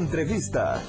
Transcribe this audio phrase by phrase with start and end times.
[0.00, 0.82] Entrevista.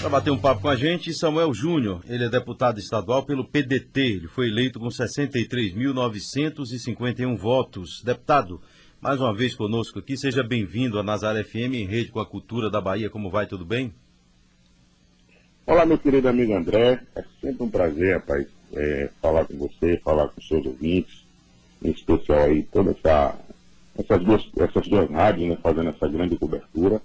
[0.00, 2.02] Para bater um papo com a gente, Samuel Júnior.
[2.06, 4.00] Ele é deputado estadual pelo PDT.
[4.00, 8.02] Ele foi eleito com 63.951 votos.
[8.04, 8.60] Deputado,
[9.00, 10.18] mais uma vez conosco aqui.
[10.18, 13.08] Seja bem-vindo a Nazaré FM em rede com a cultura da Bahia.
[13.08, 13.46] Como vai?
[13.46, 13.94] Tudo bem?
[15.64, 17.00] Olá, meu querido amigo André.
[17.16, 21.24] É sempre um prazer, rapaz, é, falar com você, falar com os seus ouvintes,
[21.82, 23.34] em especial aí toda essa,
[23.98, 27.00] essas, duas, essas duas rádios, né, fazendo essa grande cobertura.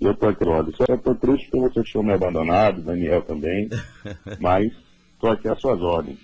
[0.00, 3.68] E eu estou aqui, olha, só estou triste porque vocês tinham me abandonado, Daniel também,
[4.40, 4.72] mas
[5.12, 6.18] estou aqui às suas ordens.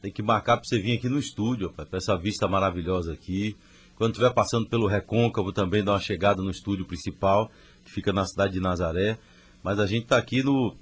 [0.00, 3.56] Tem que marcar para você vir aqui no estúdio, para essa vista maravilhosa aqui.
[3.96, 7.50] Quando estiver passando pelo Recôncavo, também dá uma chegada no estúdio principal,
[7.84, 9.18] que fica na cidade de Nazaré.
[9.62, 10.74] Mas a gente está aqui no,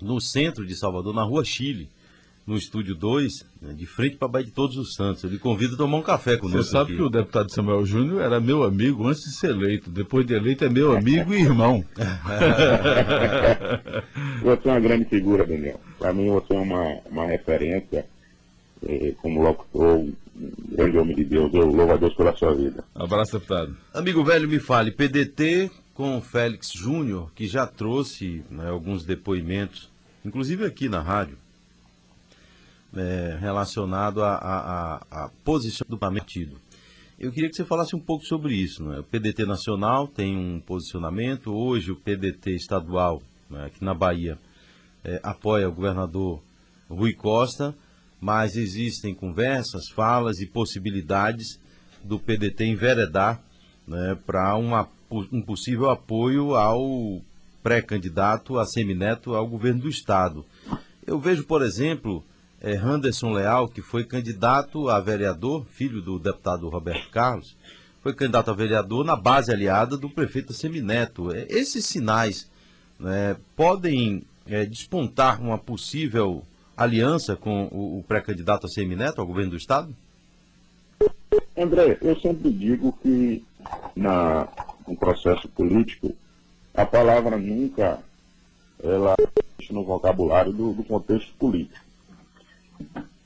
[0.00, 1.88] no centro de Salvador, na Rua Chile
[2.46, 5.22] no Estúdio 2, né, de frente para a Baía de Todos os Santos.
[5.22, 6.62] Eu lhe convido a tomar um café conosco.
[6.62, 6.96] Você sabe aqui.
[6.96, 9.90] que o deputado Samuel Júnior era meu amigo antes de ser eleito.
[9.90, 11.84] Depois de eleito é meu amigo e irmão.
[14.42, 15.80] você é uma grande figura, Daniel.
[15.98, 18.06] Para mim você é uma, uma referência
[18.86, 20.14] eh, como locutor, um
[20.72, 21.54] grande homem de Deus.
[21.54, 22.84] Eu louvo a Deus pela sua vida.
[22.94, 23.76] Abraço, deputado.
[23.94, 29.90] Amigo velho, me fale, PDT com Félix Júnior, que já trouxe né, alguns depoimentos,
[30.24, 31.36] inclusive aqui na rádio,
[32.96, 36.56] é, relacionado à a, a, a, posição do partido.
[37.18, 38.82] Eu queria que você falasse um pouco sobre isso.
[38.84, 38.98] Né?
[38.98, 44.38] O PDT nacional tem um posicionamento, hoje o PDT estadual, né, aqui na Bahia,
[45.04, 46.42] é, apoia o governador
[46.88, 47.74] Rui Costa,
[48.20, 51.60] mas existem conversas, falas e possibilidades
[52.04, 53.42] do PDT enveredar
[53.86, 57.20] né, para um possível apoio ao
[57.62, 60.44] pré-candidato a semineto ao governo do Estado.
[61.06, 62.24] Eu vejo, por exemplo,
[62.62, 67.56] é, Anderson Leal, que foi candidato a vereador, filho do deputado Roberto Carlos,
[68.00, 71.32] foi candidato a vereador na base aliada do prefeito Semineto.
[71.32, 72.48] É, esses sinais
[72.98, 76.44] né, podem é, despontar uma possível
[76.76, 79.94] aliança com o, o pré-candidato a Semineto ao governo do Estado?
[81.56, 83.44] André, eu sempre digo que
[83.94, 84.48] na,
[84.86, 86.14] no processo político,
[86.74, 87.98] a palavra nunca
[88.82, 89.14] ela
[89.70, 91.91] no vocabulário do, do contexto político.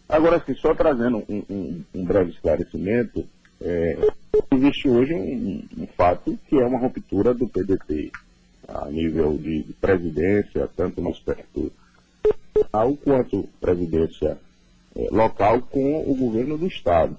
[0.09, 3.27] Agora, assim, só trazendo um, um, um breve esclarecimento,
[3.61, 3.99] é,
[4.53, 8.13] existe hoje um, um, fato que é uma ruptura do PDT
[8.69, 11.73] a nível de, de presidência, tanto no aspecto
[12.55, 14.39] local quanto presidência
[14.95, 17.17] é, local com o governo do Estado.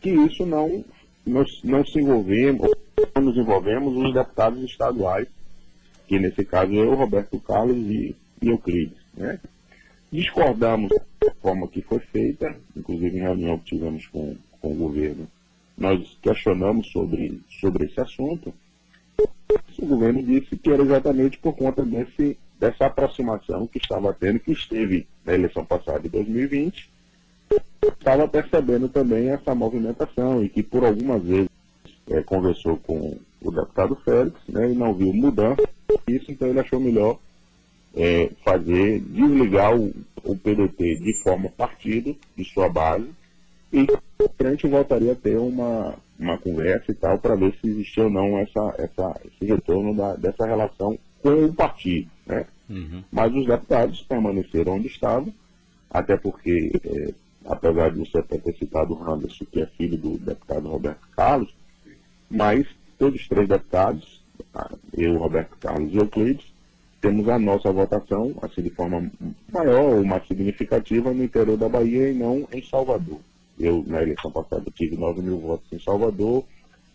[0.00, 0.84] Que isso não,
[1.26, 2.70] nós não se envolvemos,
[3.14, 5.28] não nos envolvemos os deputados estaduais,
[6.06, 8.98] que nesse caso eu, Roberto Carlos e, e Euclides.
[9.14, 9.38] Né?
[10.12, 10.90] Discordamos
[11.24, 15.26] da forma que foi feita, inclusive em reunião que tivemos com, com o governo,
[15.76, 18.52] nós questionamos sobre, sobre esse assunto.
[19.78, 24.52] O governo disse que era exatamente por conta desse, dessa aproximação que estava tendo, que
[24.52, 26.90] esteve na eleição passada de 2020,
[27.82, 31.48] estava percebendo também essa movimentação e que por algumas vezes
[32.10, 35.62] é, conversou com o deputado Félix né, e não viu mudança.
[36.06, 37.18] Isso, então ele achou melhor
[37.94, 39.92] é, fazer, desligar o,
[40.24, 43.08] o, PDT de forma partido, de sua base,
[43.72, 43.86] e
[44.38, 48.10] a gente voltaria a ter uma, uma conversa e tal, para ver se existia ou
[48.10, 52.10] não essa, essa, esse retorno da, dessa relação com o partido.
[52.26, 52.46] Né?
[52.68, 53.02] Uhum.
[53.10, 55.32] Mas os deputados permaneceram onde estavam,
[55.90, 57.14] até porque, é,
[57.46, 61.54] apesar de você ter citado o Anderson, que é filho do deputado Roberto Carlos,
[62.30, 62.66] mas
[62.98, 64.22] todos os três deputados,
[64.96, 66.51] eu, Roberto Carlos e Euclides,
[67.02, 69.10] temos a nossa votação, assim, de forma
[69.52, 73.18] maior ou mais significativa no interior da Bahia e não em Salvador.
[73.58, 76.44] Eu, na eleição passada, tive 9 mil votos em Salvador,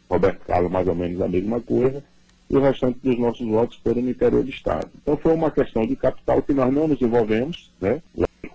[0.10, 2.02] Roberto Carlos mais ou menos a mesma coisa,
[2.50, 4.90] e o restante dos nossos votos foram no interior do Estado.
[5.02, 8.02] Então foi uma questão de capital que nós não nos envolvemos, né?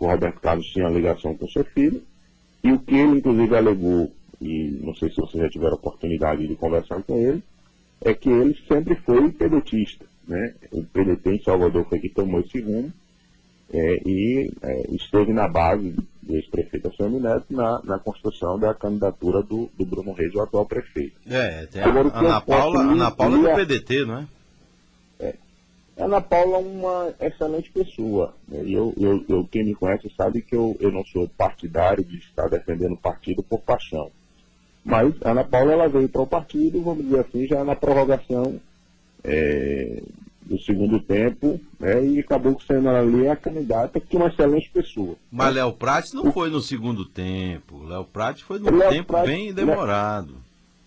[0.00, 2.02] O Roberto Carlos tinha ligação com seu filho,
[2.64, 6.56] e o que ele, inclusive, alegou, e não sei se vocês já tiveram oportunidade de
[6.56, 7.42] conversar com ele,
[8.00, 10.54] é que ele sempre foi pedetista né?
[10.70, 12.92] O PDT em Salvador foi que tomou esse rumo
[13.72, 19.42] é, e é, esteve na base do ex-prefeito Assemi Neto na, na construção da candidatura
[19.42, 21.16] do, do Bruno Reis, o atual prefeito.
[21.26, 24.26] É, tem Agora, a Ana Paula, Ana Paula é do PDT, não é?
[25.20, 25.34] é?
[25.96, 28.34] Ana Paula é uma excelente pessoa.
[28.46, 28.62] Né?
[28.66, 32.48] Eu, eu, eu, quem me conhece sabe que eu, eu não sou partidário de estar
[32.48, 34.10] defendendo o partido por paixão.
[34.84, 38.60] Mas Ana Paula ela veio para o partido, vamos dizer assim, já na prorrogação
[39.24, 40.02] é,
[40.44, 45.16] do segundo tempo, né, e acabou sendo ali a candidata que é uma excelente pessoa.
[45.30, 49.52] Mas Léo Prates não foi no segundo tempo, Léo Prates foi Léo tempo Prates, bem
[49.52, 50.34] demorado.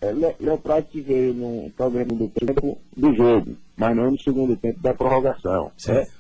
[0.02, 1.72] É, Léo Prates veio no
[2.16, 5.72] do tempo do jogo, mas não no segundo tempo da prorrogação.
[5.88, 6.06] Né?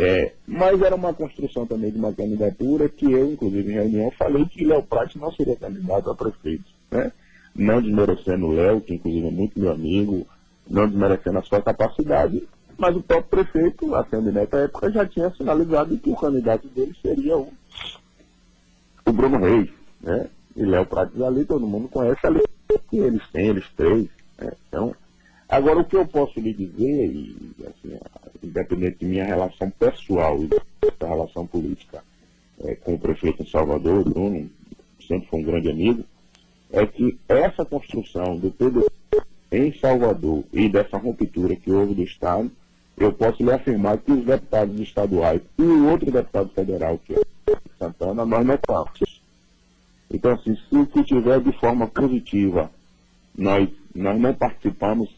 [0.00, 4.44] É, mas era uma construção também de uma candidatura que eu, inclusive em reunião, falei
[4.46, 6.70] que Léo Prati não seria candidato a prefeito.
[6.88, 7.10] Né?
[7.52, 10.24] Não desmerecendo o Léo, que inclusive é muito meu amigo,
[10.68, 15.30] não desmerecendo a sua capacidade, mas o próprio prefeito, a Neto, à época, já tinha
[15.30, 17.52] sinalizado que o candidato dele seria o,
[19.04, 19.70] o Bruno Reis.
[20.00, 20.28] Né?
[20.54, 22.40] E Léo Prates ali, todo mundo conhece ali
[22.88, 24.08] que eles têm, eles três.
[24.38, 24.52] Né?
[24.68, 24.94] Então,
[25.48, 27.98] agora o que eu posso lhe dizer, e, assim,
[28.42, 30.48] independente de minha relação pessoal e
[30.98, 32.02] da relação política
[32.60, 34.48] é, com o prefeito de Salvador, Bruno,
[35.06, 36.04] sempre foi um grande amigo,
[36.70, 38.88] é que essa construção do PDT
[39.50, 42.50] em Salvador e dessa ruptura que houve do Estado,
[42.96, 47.22] eu posso lhe afirmar que os deputados estaduais e o outro deputado federal, que é
[47.78, 49.22] Santana, nós não estamos.
[50.10, 52.70] Então, assim, se o que tiver de forma positiva,
[53.36, 55.14] nós, nós não participamos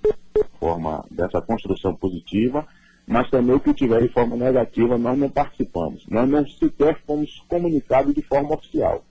[0.58, 2.66] forma, dessa construção positiva,
[3.06, 6.06] mas também o que tiver de forma negativa, nós não participamos.
[6.06, 9.02] Nós não sequer fomos comunicados de forma oficial.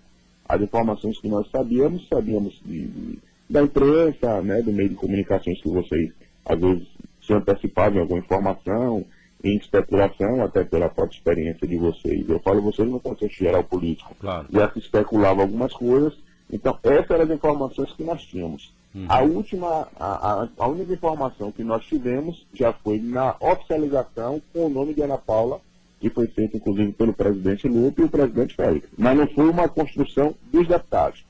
[0.47, 3.19] As informações que nós sabíamos, sabíamos de, de,
[3.49, 6.11] da imprensa, né, do meio de comunicações que vocês,
[6.45, 6.87] às vezes,
[7.21, 9.05] se antecipavam em alguma informação,
[9.43, 12.29] em especulação, até pela própria experiência de vocês.
[12.29, 14.15] Eu falo vocês no contexto geral político.
[14.19, 14.47] Claro.
[14.51, 16.13] Já se especulava algumas coisas.
[16.51, 18.73] Então, essas eram as informações que nós tínhamos.
[18.93, 19.05] Uhum.
[19.07, 24.65] A última, a, a, a, única informação que nós tivemos já foi na oficialização com
[24.65, 25.61] o nome de Ana Paula,
[25.99, 28.87] que foi feita inclusive pelo presidente Lupe e o presidente Félix.
[28.97, 31.23] Mas não foi uma construção dos deputados.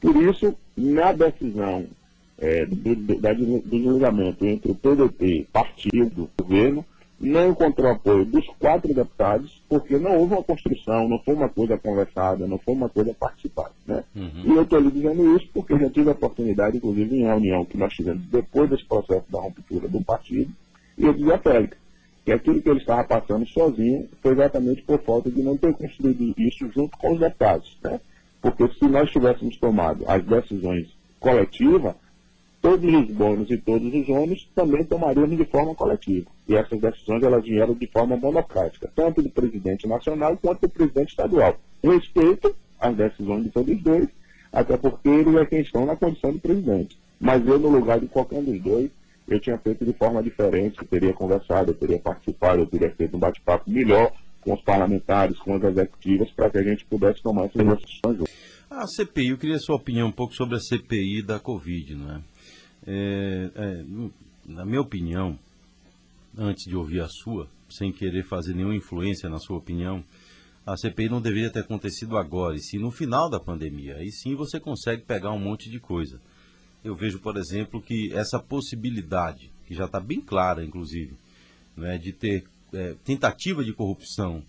[0.00, 1.86] Por isso, na decisão
[2.38, 6.84] é, do, do, da, do desligamento entre o PDT, partido, governo,
[7.20, 11.76] não encontrou apoio dos quatro deputados, porque não houve uma construção, não foi uma coisa
[11.76, 13.72] conversada, não foi uma coisa participada.
[13.86, 14.02] Né?
[14.16, 14.42] Uhum.
[14.44, 17.76] E eu estou lhe dizendo isso porque já tive a oportunidade, inclusive em reunião que
[17.76, 20.50] nós tivemos depois desse processo da ruptura do partido,
[20.96, 21.76] e eu dizia a Félix,
[22.24, 26.34] que aquilo que ele estava passando sozinho foi exatamente por falta de não ter construído
[26.38, 27.76] isso junto com os deputados.
[27.82, 28.00] Né?
[28.40, 30.88] Porque se nós tivéssemos tomado as decisões
[31.18, 31.94] coletivas,
[32.62, 36.26] todos os bônus e todos os ônus também tomaríamos de forma coletiva.
[36.48, 41.10] E essas decisões elas vieram de forma monocrática, tanto do presidente nacional quanto do presidente
[41.10, 41.58] estadual.
[41.82, 44.08] Respeito às decisões de todos os dois,
[44.52, 46.98] até porque eles é quem estão na condição de presidente.
[47.20, 48.90] Mas eu, no lugar de qualquer um dos dois,
[49.28, 53.16] eu tinha feito de forma diferente, eu teria conversado, eu teria participado, eu teria feito
[53.16, 57.44] um bate-papo melhor com os parlamentares, com as executivas, para que a gente pudesse tomar
[57.46, 58.40] essas decisões juntos.
[58.70, 62.14] A CPI, eu queria a sua opinião um pouco sobre a CPI da Covid, não
[62.14, 62.20] é?
[62.86, 63.84] É, é,
[64.46, 65.38] na minha opinião,
[66.36, 70.02] antes de ouvir a sua, sem querer fazer nenhuma influência na sua opinião,
[70.64, 73.96] a CPI não deveria ter acontecido agora, e sim no final da pandemia.
[73.96, 76.20] Aí sim você consegue pegar um monte de coisa.
[76.84, 81.14] Eu vejo, por exemplo, que essa possibilidade, que já está bem clara, inclusive,
[81.76, 84.42] né, de ter é, tentativa de corrupção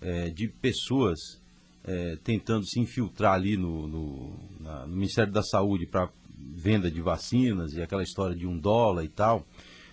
[0.00, 1.40] é, de pessoas
[1.84, 7.00] é, tentando se infiltrar ali no, no, na, no Ministério da Saúde para venda de
[7.00, 9.46] vacinas e aquela história de um dólar e tal.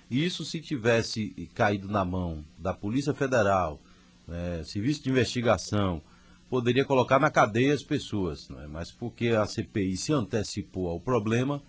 [0.09, 3.79] Isso se tivesse caído na mão da Polícia Federal,
[4.27, 6.01] né, Serviço de Investigação,
[6.49, 11.61] poderia colocar na cadeia as pessoas, né, mas porque a CPI se antecipou ao problema,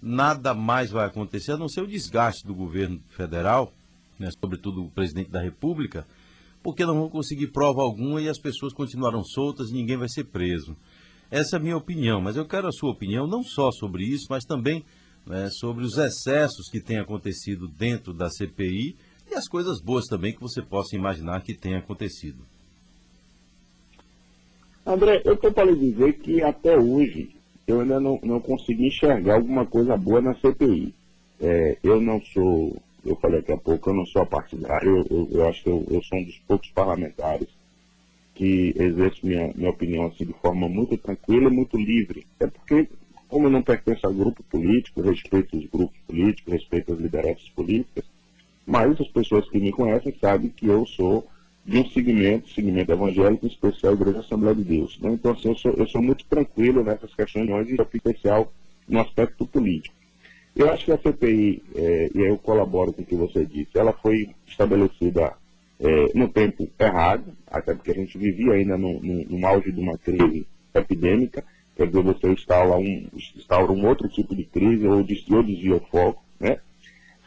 [0.00, 3.72] nada mais vai acontecer, a não ser o desgaste do governo federal,
[4.18, 6.06] né, sobretudo o presidente da República,
[6.62, 10.24] porque não vão conseguir prova alguma e as pessoas continuarão soltas e ninguém vai ser
[10.24, 10.76] preso.
[11.30, 14.26] Essa é a minha opinião, mas eu quero a sua opinião não só sobre isso,
[14.28, 14.84] mas também
[15.26, 18.96] né, sobre os excessos que têm acontecido dentro da CPI
[19.30, 22.38] e as coisas boas também que você possa imaginar que tenha acontecido.
[24.84, 27.30] André, eu estou para lhe dizer que até hoje
[27.66, 30.92] eu ainda não, não consegui enxergar alguma coisa boa na CPI.
[31.40, 35.48] É, eu não sou, eu falei daqui a pouco, eu não sou partidário, eu, eu,
[35.48, 37.48] acho que eu, eu sou um dos poucos parlamentares
[38.34, 42.26] que exerço minha, minha opinião assim, de forma muito tranquila e muito livre.
[42.40, 42.88] É porque,
[43.28, 48.04] como eu não pertenço a grupo político, respeito os grupos políticos, respeito as lideranças políticas,
[48.66, 51.26] mas as pessoas que me conhecem sabem que eu sou
[51.64, 54.98] de um segmento, segmento evangélico, em especial a Igreja Assembleia de Deus.
[55.00, 55.12] Né?
[55.12, 58.52] Então, assim, eu sou, eu sou muito tranquilo nessas questões, e especial
[58.88, 59.94] no aspecto político.
[60.54, 63.92] Eu acho que a CPI, é, e eu colaboro com o que você disse, ela
[63.92, 65.34] foi estabelecida
[65.80, 69.80] é, no tempo errado, até porque a gente vivia ainda no, no, no auge de
[69.80, 71.44] uma crise epidêmica,
[71.74, 75.80] quer dizer, você instaura um, instaura um outro tipo de crise ou desvia, desvia o
[75.80, 76.22] foco.
[76.38, 76.58] Né?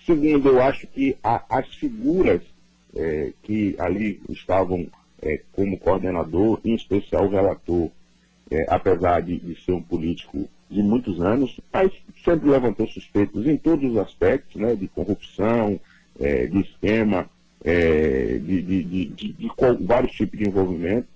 [0.05, 2.41] Segundo, eu acho que a, as figuras
[2.95, 4.87] é, que ali estavam
[5.21, 7.89] é, como coordenador, em especial o relator,
[8.51, 11.91] é, apesar de, de, ser um político de muitos anos, mas
[12.23, 15.79] sempre levantou suspeitos em todos os aspectos, né, de corrupção,
[16.19, 17.29] é, de esquema,
[17.63, 19.51] é, de, de, de, de,
[19.81, 21.07] vários tipos de envolvimento.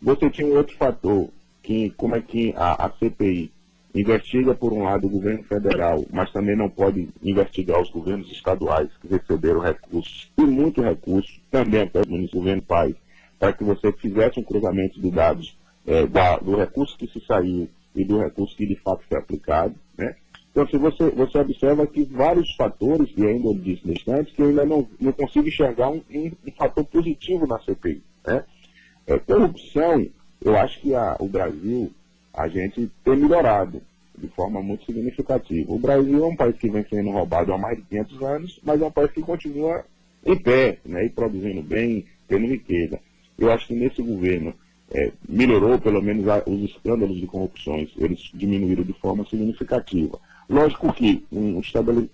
[0.00, 1.28] Você tinha um outro fator,
[1.62, 3.50] que como é que a, a CPI
[3.94, 8.88] investiga, por um lado, o governo federal, mas também não pode investigar os governos estaduais
[9.00, 12.94] que receberam recursos, e muito recurso, também até o governo Pai,
[13.38, 15.56] para que você fizesse um cruzamento de dados
[15.86, 19.74] é, da, do recurso que se saiu e do recurso que de fato foi aplicado.
[19.96, 20.14] Né?
[20.50, 24.48] Então, se você, você observa que vários fatores, e ainda eu disse nesse que eu
[24.48, 28.02] ainda não, não consigo enxergar um, um, um fator positivo na CPI.
[28.26, 28.44] Né?
[29.06, 30.06] É, corrupção,
[30.42, 31.92] eu acho que a, o Brasil,
[32.32, 33.82] a gente tem melhorado
[34.16, 35.70] de forma muito significativa.
[35.72, 38.80] O Brasil é um país que vem sendo roubado há mais de 500 anos, mas
[38.80, 39.84] é um país que continua
[40.24, 42.98] em pé, né, e produzindo bem, tendo riqueza.
[43.38, 44.54] Eu acho que nesse governo
[44.92, 50.18] é, melhorou, pelo menos, a, os escândalos de corrupções, eles diminuíram de forma significativa.
[50.48, 51.60] Lógico que um,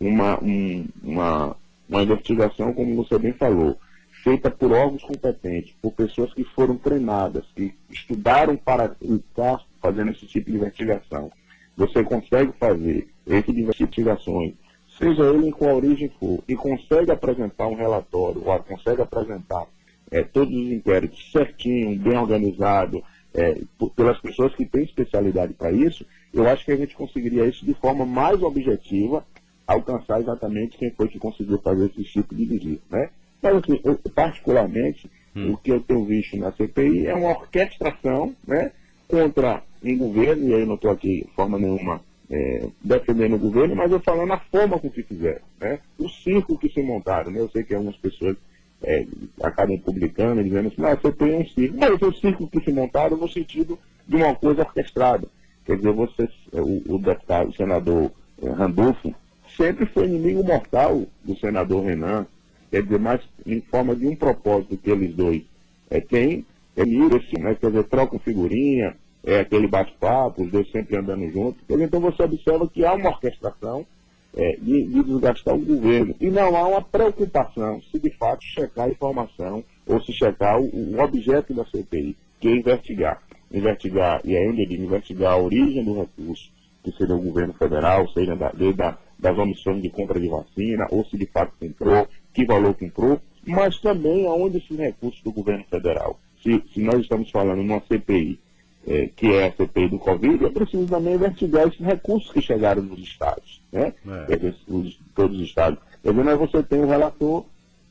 [0.01, 1.57] uma, um, uma,
[1.89, 3.77] uma investigação, como você bem falou,
[4.23, 10.27] feita por órgãos competentes, por pessoas que foram treinadas, que estudaram para estar fazendo esse
[10.27, 11.31] tipo de investigação,
[11.77, 14.55] você consegue fazer esse tipo de investigações,
[14.99, 19.67] seja ele em qual origem for, e consegue apresentar um relatório, ou consegue apresentar
[20.13, 23.03] é, todos os inquéritos certinho, bem organizado,
[23.35, 23.59] é,
[23.97, 27.73] pelas pessoas que têm especialidade para isso, eu acho que a gente conseguiria isso de
[27.75, 29.25] forma mais objetiva,
[29.67, 33.09] alcançar exatamente quem foi que conseguiu fazer esse tipo de visita, né?
[33.41, 35.53] Mas, assim, eu, particularmente, hum.
[35.53, 38.71] o que eu tenho visto na CPI é uma orquestração, né?
[39.09, 42.01] Contra em governo, e aí eu não estou aqui de forma nenhuma
[42.31, 45.81] é, defendendo o governo, mas eu falando a forma com que fizeram, né?
[45.99, 47.41] O circo que se montaram, né?
[47.41, 48.37] Eu sei que algumas pessoas
[48.83, 49.07] é,
[49.43, 51.77] acabam publicando, dizendo assim, ah, você tem um circo.
[51.79, 55.27] Mas o circo que se montaram no sentido de uma coisa orquestrada.
[55.65, 58.11] Quer dizer, você, o, o deputado, o senador
[58.43, 59.15] é, Randolfo,
[59.57, 62.27] sempre foi inimigo mortal do senador Renan.
[62.71, 65.43] Quer dizer, mas em forma de um propósito que eles dois
[65.91, 66.45] é, têm,
[66.77, 67.55] é isso, né?
[67.55, 71.63] Quer dizer, trocam figurinha, é aquele bate-papo, os dois sempre andando juntos.
[71.69, 73.87] Então você observa que há uma orquestração
[74.35, 76.15] é, de, de, desgastar o governo.
[76.21, 80.65] E não há uma preocupação se de fato checar a informação ou se checar o,
[80.65, 83.23] o objeto da CPI, que é investigar.
[83.53, 86.51] Investigar, e ainda de investigar a origem do recurso,
[86.83, 91.05] que seria o governo federal, seja da, da, das omissões de compra de vacina, ou
[91.05, 96.19] se de fato comprou, que valor comprou, mas também aonde esses recursos do governo federal.
[96.43, 98.41] Se, se nós estamos falando numa CPI
[98.87, 102.83] é, que é a CPI do Covid, é preciso também investigar esses recursos que chegaram
[102.83, 103.93] nos estados, né?
[104.07, 104.53] É.
[104.69, 105.79] Os, todos os estados.
[106.03, 107.45] Quer dizer, você tem o um relator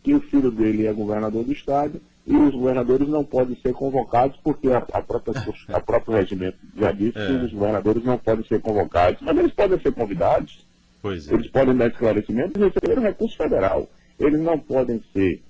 [0.04, 4.38] que o filho dele é governador do estado e os governadores não podem ser convocados
[4.44, 5.34] porque a, a própria,
[5.74, 7.28] a próprio regimento já disse é.
[7.28, 10.66] que os governadores não podem ser convocados, mas eles podem ser convidados,
[11.06, 11.34] é.
[11.34, 13.90] eles podem dar esclarecimento e receber o recurso federal.
[14.20, 15.42] Eles não podem ser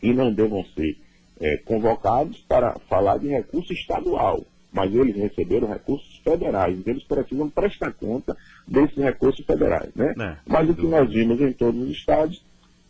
[0.00, 0.96] e não devam ser
[1.40, 7.92] é, convocados para falar de recurso estadual mas eles receberam recursos federais, eles precisam prestar
[7.92, 9.90] conta desses recursos federais.
[9.94, 10.14] Né?
[10.18, 12.42] É, mas o que nós vimos em todos os estados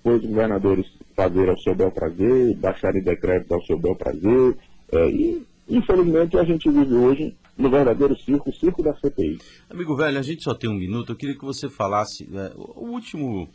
[0.02, 4.56] foi os governadores fazer ao seu bel prazer, baixarem decreto ao seu bel prazer,
[4.92, 9.38] é, e infelizmente a gente vive hoje no verdadeiro circo, o circo da CPI.
[9.68, 12.86] Amigo velho, a gente só tem um minuto, eu queria que você falasse, é, o
[12.86, 13.48] último,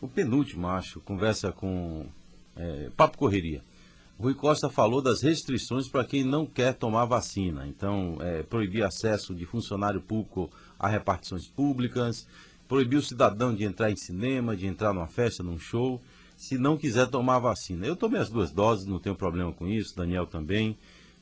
[0.00, 2.06] o penúltimo, acho, conversa com
[2.56, 3.62] é, Papo Correria.
[4.18, 7.66] Rui Costa falou das restrições para quem não quer tomar vacina.
[7.66, 12.26] Então, é, proibir acesso de funcionário público a repartições públicas,
[12.66, 16.00] proibir o cidadão de entrar em cinema, de entrar numa festa, num show,
[16.36, 17.86] se não quiser tomar vacina.
[17.86, 20.78] Eu tomei as duas doses, não tenho problema com isso, Daniel também.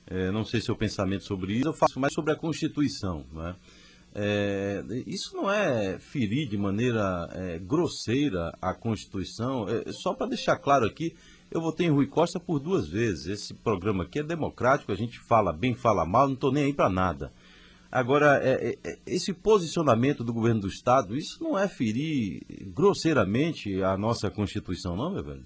[0.07, 3.25] É, não sei seu pensamento sobre isso, eu faço mais sobre a Constituição.
[3.33, 3.57] Né?
[4.15, 9.67] É, isso não é ferir de maneira é, grosseira a Constituição?
[9.69, 11.15] É, só para deixar claro aqui,
[11.51, 13.27] eu votei em Rui Costa por duas vezes.
[13.27, 16.73] Esse programa aqui é democrático, a gente fala bem, fala mal, não estou nem aí
[16.73, 17.33] para nada.
[17.95, 22.43] Agora, é, é, é, esse posicionamento do governo do Estado, isso não é ferir
[22.75, 25.45] grosseiramente a nossa Constituição, não, meu velho?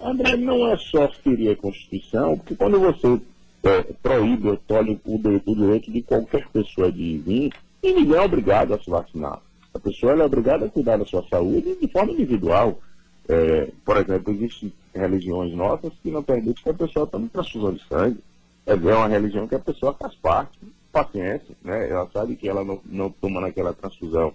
[0.00, 3.20] André, não é só ferir a Constituição, porque quando você
[3.62, 8.74] é, proíbe tolhe o, o, direito de qualquer pessoa de vir, e ninguém é obrigado
[8.74, 9.40] a se vacinar.
[9.72, 12.80] A pessoa é obrigada a cuidar da sua saúde de forma individual.
[13.28, 17.82] É, por exemplo, existem religiões nossas que não permitem que a pessoa tome transfusão de
[17.88, 18.18] sangue.
[18.66, 20.58] É uma religião que a pessoa faz parte,
[20.92, 21.90] paciência, né?
[21.90, 24.32] Ela sabe que ela não, não toma naquela transfusão,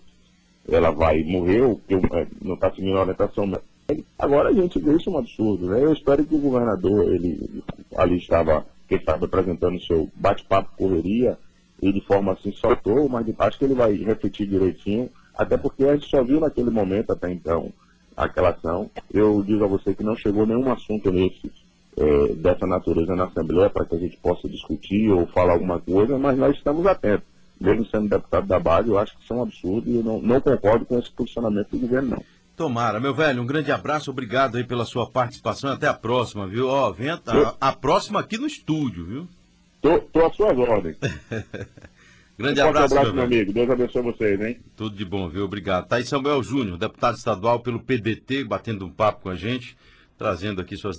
[0.67, 3.51] ela vai morrer, ou que é, não está seguindo a orientação
[4.19, 5.83] Agora a gente vê isso um absurdo, né?
[5.83, 7.63] Eu espero que o governador, ele
[7.95, 11.37] ali estava, que estava apresentando o seu bate-papo correria,
[11.81, 15.95] e de forma assim soltou, mas acho que ele vai refletir direitinho, até porque a
[15.95, 17.71] gente só viu naquele momento até então
[18.25, 18.89] aquela ação.
[19.11, 21.51] Eu digo a você que não chegou nenhum assunto nesse,
[21.97, 26.17] é, dessa natureza na Assembleia para que a gente possa discutir ou falar alguma coisa,
[26.17, 27.27] mas nós estamos atentos.
[27.59, 30.21] Mesmo sendo deputado da base, eu acho que isso é um absurdo e eu não,
[30.21, 32.23] não concordo com esse posicionamento do governo, não.
[32.55, 35.71] Tomara, meu velho, um grande abraço, obrigado aí pela sua participação.
[35.71, 36.67] Até a próxima, viu?
[36.67, 37.19] Ó, vem a,
[37.59, 39.27] a próxima aqui no estúdio, viu?
[39.81, 40.97] Tô, tô às suas ordens.
[42.39, 43.53] grande Um abraço, abraço, meu amigo.
[43.53, 44.57] Deus abençoe vocês, hein?
[44.75, 45.43] Tudo de bom, viu?
[45.43, 45.87] Obrigado.
[45.87, 49.75] Tá aí Samuel Júnior, deputado estadual pelo PDT, batendo um papo com a gente,
[50.17, 50.97] trazendo aqui suas